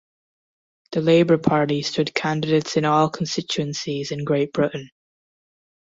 The 0.93 1.01
Labour 1.01 1.37
Party 1.37 1.83
stood 1.83 2.15
candidates 2.15 2.75
in 2.75 2.85
all 2.85 3.07
constituencies 3.07 4.09
in 4.11 4.23
Great 4.23 4.51
Britain. 4.51 4.89